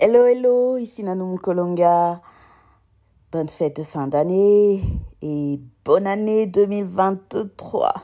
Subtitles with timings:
[0.00, 2.20] Hello, hello, ici Nanoum Kolonga.
[3.32, 4.80] Bonne fête de fin d'année
[5.22, 7.94] et bonne année 2023.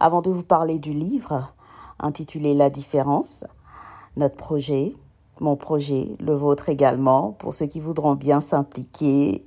[0.00, 1.52] Avant de vous parler du livre
[2.00, 3.44] intitulé La différence,
[4.16, 4.94] notre projet,
[5.38, 9.46] mon projet, le vôtre également, pour ceux qui voudront bien s'impliquer,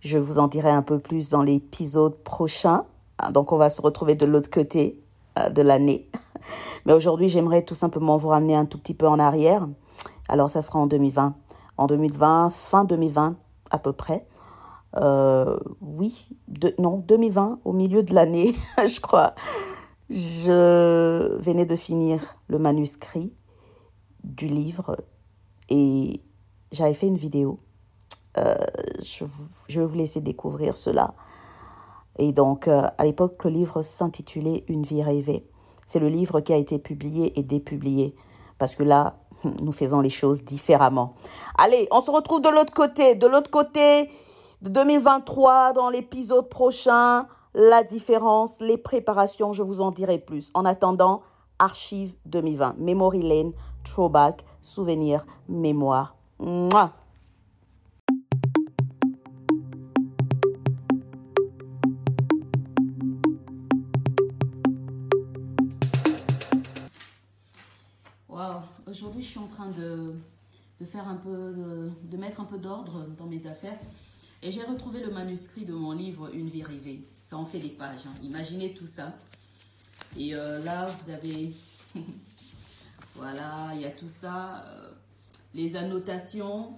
[0.00, 2.84] je vous en dirai un peu plus dans l'épisode prochain.
[3.32, 5.00] Donc on va se retrouver de l'autre côté
[5.38, 6.06] euh, de l'année.
[6.84, 9.66] Mais aujourd'hui, j'aimerais tout simplement vous ramener un tout petit peu en arrière
[10.28, 11.34] alors, ça sera en 2020.
[11.76, 13.36] En 2020, fin 2020
[13.70, 14.26] à peu près.
[14.96, 16.28] Euh, oui,
[16.78, 19.34] non, 2020, au milieu de l'année, je crois.
[20.08, 23.34] Je venais de finir le manuscrit
[24.22, 24.96] du livre
[25.68, 26.22] et
[26.72, 27.58] j'avais fait une vidéo.
[28.38, 28.54] Euh,
[29.02, 29.24] je,
[29.68, 31.14] je, vais vous laisser découvrir cela.
[32.18, 35.48] Et donc, euh, à l'époque, le livre s'intitulait Une vie rêvée.
[35.86, 38.14] C'est le livre qui a été publié et dépublié.
[38.58, 39.18] Parce que là,
[39.62, 41.14] nous faisons les choses différemment.
[41.58, 44.10] Allez, on se retrouve de l'autre côté, de l'autre côté
[44.62, 47.26] de 2023 dans l'épisode prochain.
[47.54, 50.50] La différence, les préparations, je vous en dirai plus.
[50.54, 51.22] En attendant,
[51.58, 53.52] Archive 2020, Memory Lane,
[53.84, 56.16] Throwback, Souvenir, Mémoire.
[68.86, 70.14] Aujourd'hui, je suis en train de,
[70.86, 71.54] faire un peu,
[72.02, 73.78] de, mettre un peu d'ordre dans mes affaires.
[74.42, 77.06] Et j'ai retrouvé le manuscrit de mon livre Une vie rêvée.
[77.22, 78.06] Ça en fait des pages.
[78.06, 78.14] Hein.
[78.22, 79.14] Imaginez tout ça.
[80.18, 81.52] Et euh, là, vous avez...
[83.14, 84.64] voilà, il y a tout ça.
[84.66, 84.90] Euh,
[85.54, 86.74] les annotations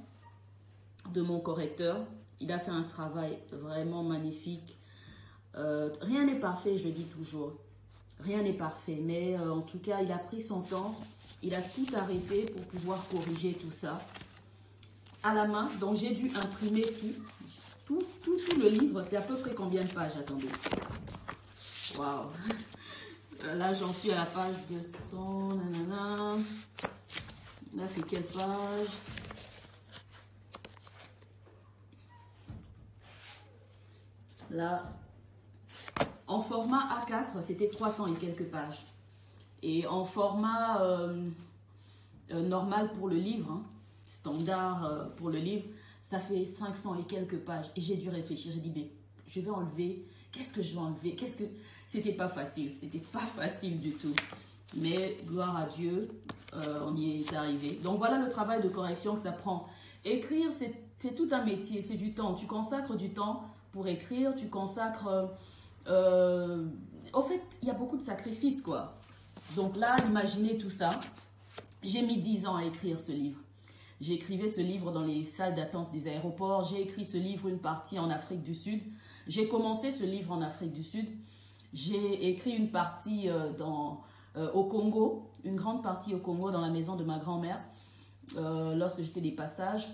[1.13, 2.07] de mon correcteur.
[2.41, 4.77] Il a fait un travail vraiment magnifique.
[5.57, 7.55] Euh, rien n'est parfait, je dis toujours.
[8.21, 8.99] Rien n'est parfait.
[9.03, 10.99] Mais en tout cas, il a pris son temps
[11.43, 13.99] il a tout arrêté pour pouvoir corriger tout ça
[15.23, 15.69] à la main.
[15.81, 17.15] Donc j'ai dû imprimer tout.
[17.87, 20.49] Tout, tout, tout le livre, c'est à peu près combien de pages Attendez?
[21.97, 22.31] Waouh
[23.55, 25.49] Là, j'en suis à la page 200.
[25.55, 26.37] Nanana.
[27.77, 28.89] Là, c'est quelle page?
[34.51, 34.93] Là,
[36.29, 38.85] en format A4, c'était 300 et quelques pages.
[39.63, 41.29] Et en format euh,
[42.33, 43.63] euh, normal pour le livre, hein,
[44.09, 45.65] standard euh, pour le livre,
[46.03, 47.67] ça fait 500 et quelques pages.
[47.77, 48.91] Et j'ai dû réfléchir, j'ai dit, mais
[49.29, 51.15] je vais enlever, qu'est-ce que je vais enlever?
[51.15, 51.45] Qu'est-ce que...
[51.89, 54.15] C'était pas facile, c'était pas facile du tout.
[54.75, 56.09] Mais gloire à Dieu,
[56.53, 57.79] on y est arrivé.
[57.83, 59.69] Donc voilà le travail de correction que ça prend.
[60.05, 62.35] Écrire, c'est tout un métier, c'est du temps.
[62.35, 65.31] Tu consacres du temps pour écrire, tu consacres...
[65.89, 68.99] au fait, il y a beaucoup de sacrifices, quoi.
[69.55, 70.91] Donc là, imaginez tout ça.
[71.83, 73.41] J'ai mis 10 ans à écrire ce livre.
[74.01, 76.65] J'écrivais ce livre dans les salles d'attente des aéroports.
[76.65, 78.83] J'ai écrit ce livre une partie en Afrique du Sud.
[79.27, 81.07] J'ai commencé ce livre en Afrique du Sud.
[81.73, 83.53] J'ai écrit une partie euh,
[84.37, 87.61] euh, au Congo, une grande partie au Congo dans la maison de ma grand-mère
[88.37, 89.87] euh, lorsque j'étais des passages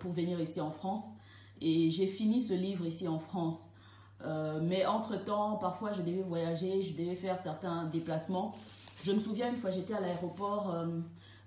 [0.00, 1.04] pour venir ici en France.
[1.60, 3.70] Et j'ai fini ce livre ici en France.
[4.24, 8.52] Euh, mais entre-temps, parfois, je devais voyager, je devais faire certains déplacements.
[9.04, 10.86] Je me souviens, une fois, j'étais à l'aéroport euh,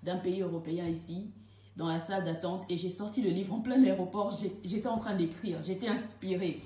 [0.02, 1.30] d'un pays européen ici,
[1.76, 4.38] dans la salle d'attente, et j'ai sorti le livre en plein aéroport.
[4.64, 6.60] J'étais en train d'écrire, j'étais inspirée.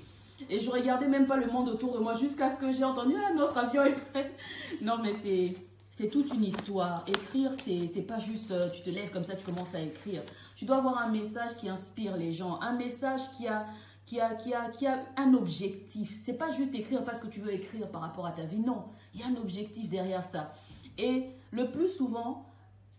[0.49, 3.15] Et je regardais même pas le monde autour de moi jusqu'à ce que j'ai entendu
[3.15, 4.31] un autre avion est prêt.
[4.81, 5.55] Non, mais c'est
[5.97, 7.03] c'est toute une histoire.
[7.07, 10.21] Écrire, c'est pas juste euh, tu te lèves comme ça, tu commences à écrire.
[10.55, 13.65] Tu dois avoir un message qui inspire les gens, un message qui a
[14.07, 16.17] qui a, qui a, qui a un objectif.
[16.23, 18.59] C'est pas juste écrire parce que tu veux écrire par rapport à ta vie.
[18.59, 20.53] Non, il y a un objectif derrière ça.
[20.97, 22.45] Et le plus souvent,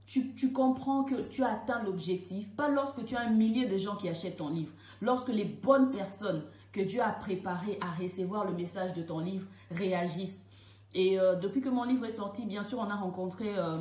[0.07, 3.79] tu, tu comprends que tu as atteint l'objectif, pas lorsque tu as un millier de
[3.79, 6.43] gens qui achètent ton livre, lorsque les bonnes personnes
[6.73, 10.47] que Dieu a préparées à recevoir le message de ton livre réagissent.
[10.95, 13.79] Et euh, depuis que mon livre est sorti, bien sûr, on a rencontré euh,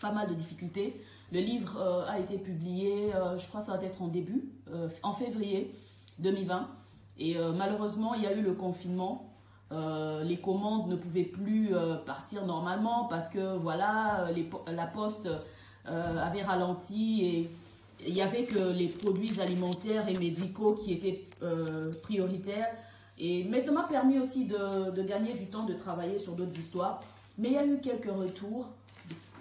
[0.00, 1.00] pas mal de difficultés.
[1.30, 4.50] Le livre euh, a été publié, je crois que ça va être en début,
[5.02, 5.72] en février.
[6.22, 6.68] 2020.
[7.18, 9.28] Et euh, malheureusement, il y a eu le confinement.
[9.70, 14.28] Euh, les commandes ne pouvaient plus euh, partir normalement parce que voilà,
[14.66, 15.28] la poste
[15.84, 17.50] avait ralenti et
[18.06, 21.24] il n'y avait que les produits alimentaires et médicaux qui étaient
[22.02, 22.68] prioritaires.
[23.18, 26.56] Et, mais ça m'a permis aussi de, de, gagner du temps, de travailler sur d'autres
[26.58, 27.02] histoires.
[27.36, 28.68] Mais il y a eu quelques retours,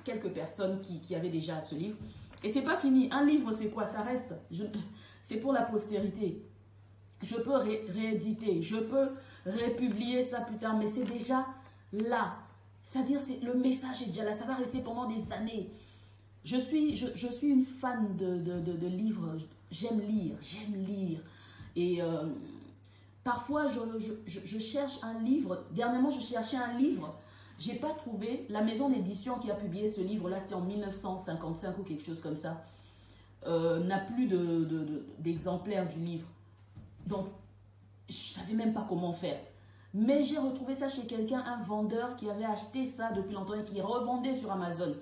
[0.04, 1.98] quelques personnes qui, qui avaient déjà ce livre.
[2.44, 3.08] Et c'est pas fini.
[3.12, 3.86] Un livre, c'est quoi?
[3.86, 4.34] Ça reste.
[5.22, 6.42] C'est pour la postérité.
[7.24, 9.10] Je peux rééditer, je peux
[9.46, 11.46] républier ça plus tard, mais c'est déjà
[11.94, 12.36] là.
[12.84, 15.70] C'est-à-dire, le message est déjà là, ça va rester pendant des années.
[16.44, 19.38] Je suis, je, suis une fan de, livres.
[19.70, 21.20] J'aime lire, j'aime lire.
[21.76, 22.26] Et euh,
[23.24, 25.64] parfois, je, cherche un livre.
[25.72, 27.16] Dernièrement, je cherchais un livre.
[27.60, 28.48] J'ai pas trouvé.
[28.50, 32.36] La maison d'édition qui a publié ce livre-là, c'était en 1955 ou quelque chose comme
[32.36, 32.66] ça,
[33.46, 34.28] euh, n'a plus
[35.20, 36.28] d'exemplaires de, du livre.
[37.08, 37.28] Donc,
[38.10, 39.40] je savais même pas comment faire.
[39.94, 43.66] Mais j'ai retrouvé ça chez quelqu'un, un vendeur qui avait acheté ça depuis longtemps et
[43.66, 44.96] qui revendait sur Amazon.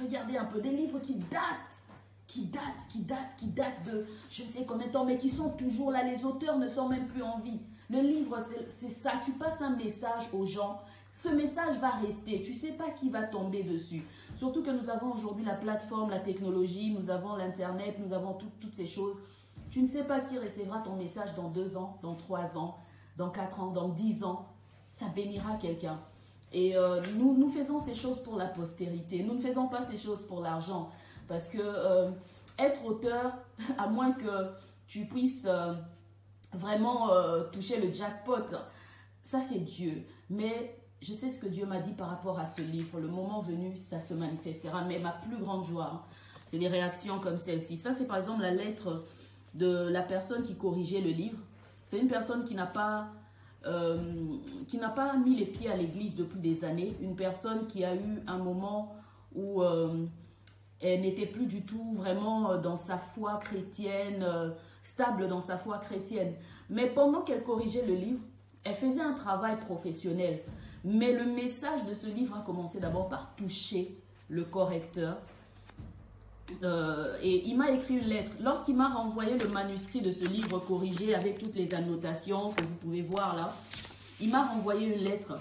[0.00, 1.82] Regardez un peu des livres qui datent,
[2.26, 5.28] qui datent, qui datent, qui datent de je ne sais combien de temps, mais qui
[5.28, 6.04] sont toujours là.
[6.04, 7.60] Les auteurs ne sont même plus en vie.
[7.90, 8.38] Le livre,
[8.68, 9.12] c'est ça.
[9.22, 10.80] Tu passes un message aux gens.
[11.12, 12.40] Ce message va rester.
[12.40, 14.04] Tu ne sais pas qui va tomber dessus.
[14.36, 18.74] Surtout que nous avons aujourd'hui la plateforme, la technologie, nous avons l'Internet, nous avons toutes
[18.74, 19.16] ces choses.
[19.70, 22.78] Tu ne sais pas qui recevra ton message dans deux ans, dans trois ans,
[23.16, 24.48] dans quatre ans, dans dix ans.
[24.88, 26.00] Ça bénira quelqu'un.
[26.52, 29.22] Et euh, nous, faisons ces choses pour la postérité.
[29.22, 30.90] Nous ne faisons pas ces choses pour l'argent.
[31.28, 32.10] Parce que euh,
[32.58, 33.38] être auteur,
[33.78, 34.50] à moins que
[34.88, 35.74] tu puisses euh,
[36.52, 37.10] vraiment
[37.52, 38.56] toucher le jackpot,
[39.22, 40.04] ça c'est Dieu.
[40.28, 42.98] Mais je sais ce que Dieu m'a dit par rapport à ce livre.
[42.98, 44.82] Le moment venu, ça se manifestera.
[44.82, 46.02] Mais ma plus grande joie, hein,
[46.48, 47.76] c'est des réactions comme celle-ci.
[47.76, 49.04] Ça, c'est par exemple la lettre
[49.54, 51.38] de la personne qui corrigeait le livre.
[51.88, 53.08] C'est une personne qui n'a pas
[53.66, 53.98] euh,
[54.94, 58.38] pas mis les pieds à l'église depuis des années, une personne qui a eu un
[58.38, 58.94] moment
[59.34, 60.06] où euh,
[60.80, 64.24] elle n'était plus du tout vraiment euh, dans sa foi chrétienne,
[64.82, 66.34] stable dans sa foi chrétienne.
[66.68, 68.20] Mais pendant qu'elle corrigeait le livre,
[68.64, 70.40] elle faisait un travail professionnel.
[70.84, 73.98] Mais le message de ce livre a commencé d'abord par toucher
[74.28, 75.18] le correcteur,
[76.62, 78.32] euh, et il m'a écrit une lettre.
[78.40, 82.74] Lorsqu'il m'a renvoyé le manuscrit de ce livre corrigé avec toutes les annotations que vous
[82.76, 83.56] pouvez voir là,
[84.20, 85.38] il m'a renvoyé une lettre.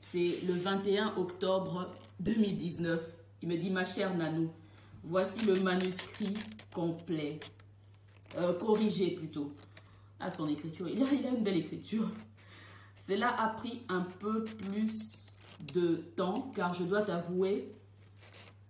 [0.00, 1.90] C'est le 21 octobre
[2.20, 3.00] 2019.
[3.42, 4.50] Il me dit, ma chère Nanou,
[5.04, 6.34] voici le manuscrit
[6.72, 7.38] complet,
[8.36, 9.52] euh, corrigé plutôt,
[10.18, 10.88] à son écriture.
[10.88, 12.08] Il a, il a une belle écriture.
[12.94, 15.26] Cela a pris un peu plus
[15.72, 17.72] de temps, car je dois t'avouer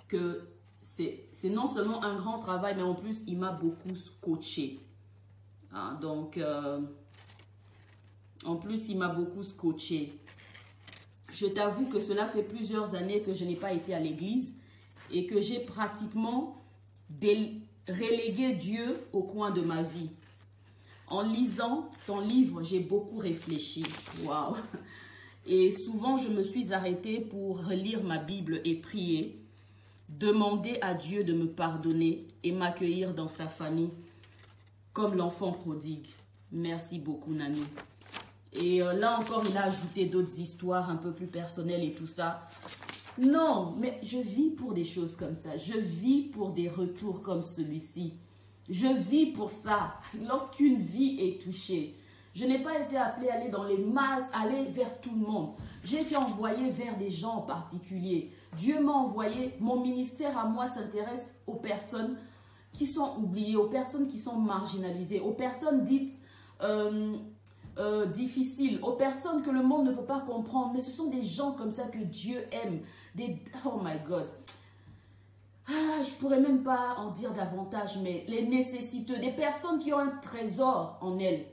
[0.09, 0.43] que
[0.89, 4.81] c'est non seulement un grand travail, mais en plus, il m'a beaucoup scotché.
[5.73, 6.81] Hein, donc, euh,
[8.45, 10.13] en plus, il m'a beaucoup scotché.
[11.31, 14.57] Je t'avoue que cela fait plusieurs années que je n'ai pas été à l'église
[15.11, 16.57] et que j'ai pratiquement
[17.87, 20.11] relégué Dieu au coin de ma vie.
[21.07, 23.85] En lisant ton livre, j'ai beaucoup réfléchi.
[24.25, 24.57] Waouh!
[25.47, 29.48] Et souvent, je me suis arrêtée pour relire ma Bible et prier
[30.09, 33.91] demander à Dieu de me pardonner et m'accueillir dans sa famille
[34.93, 36.09] comme l'enfant prodigue.
[36.51, 37.63] Merci beaucoup, Nani.
[38.53, 42.07] Et euh, là encore, il a ajouté d'autres histoires un peu plus personnelles et tout
[42.07, 42.49] ça.
[43.19, 45.57] Non, mais je vis pour des choses comme ça.
[45.57, 48.15] Je vis pour des retours comme celui-ci.
[48.69, 49.95] Je vis pour ça.
[50.27, 51.95] Lorsqu'une vie est touchée,
[52.35, 55.55] je n'ai pas été appelée à aller dans les masses, aller vers tout le monde.
[55.83, 58.33] J'ai été envoyée vers des gens en particulier.
[58.57, 62.17] Dieu m'a envoyé, mon ministère à moi s'intéresse aux personnes
[62.73, 66.13] qui sont oubliées, aux personnes qui sont marginalisées, aux personnes dites
[66.63, 67.17] euh,
[67.79, 70.73] euh, difficiles, aux personnes que le monde ne peut pas comprendre.
[70.75, 72.81] Mais ce sont des gens comme ça que Dieu aime.
[73.15, 74.29] Des, oh my God.
[75.69, 79.99] Ah, je pourrais même pas en dire davantage, mais les nécessiteux, des personnes qui ont
[79.99, 81.47] un trésor en elles,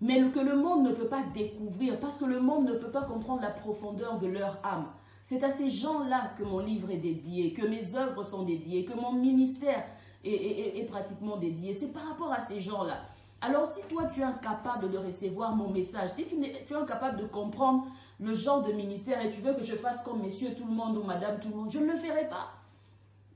[0.00, 3.02] mais que le monde ne peut pas découvrir parce que le monde ne peut pas
[3.02, 4.86] comprendre la profondeur de leur âme.
[5.22, 8.94] C'est à ces gens-là que mon livre est dédié, que mes œuvres sont dédiées, que
[8.94, 9.84] mon ministère
[10.24, 11.72] est, pratiquement dédié.
[11.72, 13.02] C'est par rapport à ces gens-là.
[13.42, 17.20] Alors si toi tu es incapable de recevoir mon message, si tu, tu es incapable
[17.20, 17.86] de comprendre
[18.18, 20.96] le genre de ministère et tu veux que je fasse comme messieurs tout le monde
[20.98, 22.52] ou madame tout le monde, je ne le ferai pas.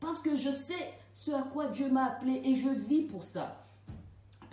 [0.00, 3.64] Parce que je sais ce à quoi Dieu m'a appelé et je vis pour ça.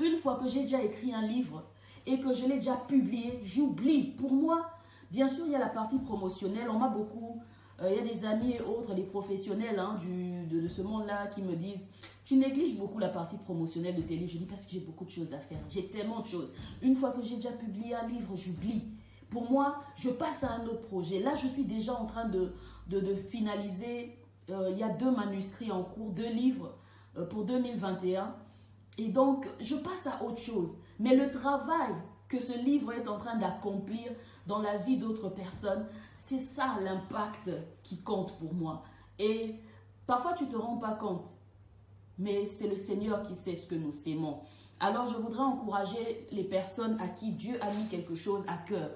[0.01, 1.63] Une fois que j'ai déjà écrit un livre
[2.05, 4.03] et que je l'ai déjà publié, j'oublie.
[4.03, 4.71] Pour moi,
[5.11, 6.69] Bien sûr, il y a la partie promotionnelle.
[6.69, 7.41] On m'a beaucoup,
[7.81, 11.27] euh, il y a des amis et autres, des professionnels hein, du, de, ce monde-là
[11.27, 11.85] qui me disent,
[12.23, 14.31] tu négliges beaucoup la partie promotionnelle de tes livres.
[14.31, 15.59] Je dis parce que j'ai beaucoup de choses à faire.
[15.69, 16.53] J'ai tellement de choses.
[16.81, 18.83] Une fois que j'ai déjà publié un livre, j'oublie.
[19.29, 21.19] Pour moi, je passe à un autre projet.
[21.19, 22.53] Là, je suis déjà en train de,
[22.87, 24.17] de, finaliser.
[24.49, 26.73] Euh, il y a deux manuscrits en cours, deux livres
[27.17, 28.33] euh, pour 2021.
[28.97, 30.77] Et donc, je passe à autre chose.
[31.01, 31.95] Mais le travail
[32.29, 34.11] que ce livre est en train d'accomplir
[34.45, 37.49] dans la vie d'autres personnes, c'est ça l'impact
[37.81, 38.83] qui compte pour moi.
[39.17, 39.55] Et
[40.05, 41.27] parfois tu ne te rends pas compte,
[42.19, 44.41] mais c'est le Seigneur qui sait ce que nous aimons.
[44.79, 48.91] Alors je voudrais encourager les personnes à qui Dieu a mis quelque chose à cœur.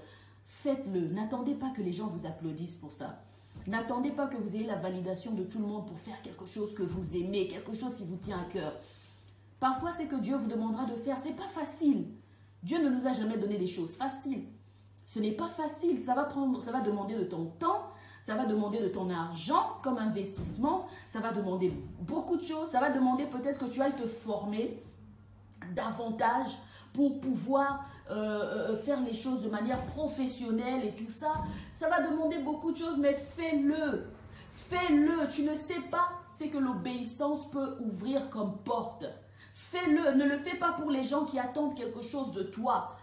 [0.46, 1.08] Faites-le.
[1.08, 3.20] N'attendez pas que les gens vous applaudissent pour ça.
[3.66, 6.76] N'attendez pas que vous ayez la validation de tout le monde pour faire quelque chose
[6.76, 8.74] que vous aimez, quelque chose qui vous tient à cœur.
[9.60, 12.08] Parfois, c'est que Dieu vous demandera de faire, c'est pas facile.
[12.64, 14.46] Dieu ne nous a jamais donné des choses faciles.
[15.06, 17.92] Ce n'est pas facile, ça va prendre ça va demander de ton temps,
[18.24, 22.80] ça va demander de ton argent comme investissement, ça va demander beaucoup de choses, ça
[22.80, 24.84] va demander peut-être que tu ailles te former
[25.76, 26.58] davantage
[26.94, 31.44] pour pouvoir euh, euh, faire les choses de manière professionnelle et tout ça.
[31.74, 34.08] Ça va demander beaucoup de choses, mais fais-le.
[34.70, 35.28] Fais-le.
[35.30, 39.06] Tu ne sais pas ce que l'obéissance peut ouvrir comme porte.
[39.72, 40.14] Fais-le.
[40.14, 42.96] Ne le fais pas pour les gens qui attendent quelque chose de toi.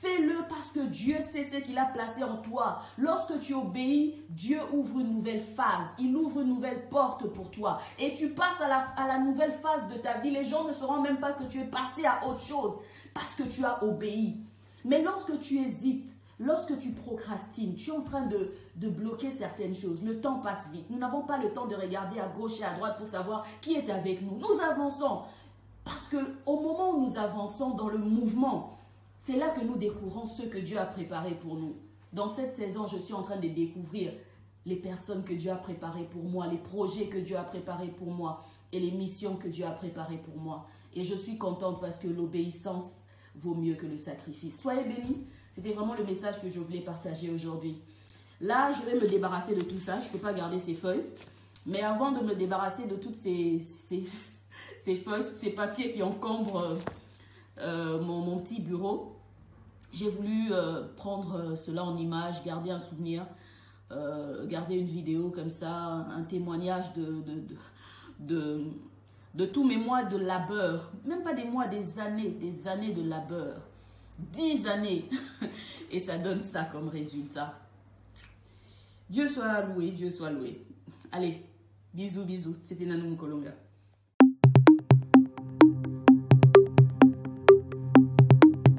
[0.00, 2.80] Fais-le parce que Dieu sait ce qu'il a placé en toi.
[2.96, 5.94] Lorsque tu obéis, Dieu ouvre une nouvelle phase.
[5.98, 7.78] Il ouvre une nouvelle porte pour toi.
[7.98, 10.30] Et tu passes à la, à la nouvelle phase de ta vie.
[10.30, 12.78] Les gens ne sauront même pas que tu es passé à autre chose
[13.12, 14.38] parce que tu as obéi.
[14.86, 19.74] Mais lorsque tu hésites, lorsque tu procrastines, tu es en train de, de bloquer certaines
[19.74, 20.02] choses.
[20.02, 20.88] Le temps passe vite.
[20.88, 23.74] Nous n'avons pas le temps de regarder à gauche et à droite pour savoir qui
[23.74, 24.38] est avec nous.
[24.38, 25.22] Nous avançons.
[25.84, 28.78] Parce que au moment où nous avançons dans le mouvement,
[29.22, 31.76] c'est là que nous découvrons ce que Dieu a préparé pour nous.
[32.12, 34.12] Dans cette saison, je suis en train de découvrir
[34.66, 38.12] les personnes que Dieu a préparées pour moi, les projets que Dieu a préparés pour
[38.12, 40.66] moi et les missions que Dieu a préparées pour moi.
[40.94, 43.00] Et je suis contente parce que l'obéissance
[43.36, 44.60] vaut mieux que le sacrifice.
[44.60, 45.24] Soyez bénis.
[45.54, 47.80] C'était vraiment le message que je voulais partager aujourd'hui.
[48.40, 50.00] Là, je vais me débarrasser de tout ça.
[50.00, 51.04] Je ne peux pas garder ces feuilles.
[51.66, 54.04] Mais avant de me débarrasser de toutes ces, ces,
[54.82, 56.78] ces feuilles, ces papiers qui encombrent
[57.58, 59.16] euh, mon, mon, petit bureau,
[59.92, 63.26] j'ai voulu euh, prendre euh, cela en image, garder un souvenir,
[63.90, 67.56] euh, garder une vidéo comme ça, un témoignage de, de, de,
[68.20, 68.64] de
[69.34, 73.08] de tous mes mois de labeur, même pas des mois, des années, des années de
[73.08, 73.60] labeur.
[74.18, 75.08] Dix années.
[75.92, 77.56] Et ça donne ça comme résultat.
[79.08, 80.64] Dieu soit loué, Dieu soit loué.
[81.12, 81.44] Allez,
[81.94, 82.56] bisous, bisous.
[82.62, 83.52] C'était Nanou Kolonga.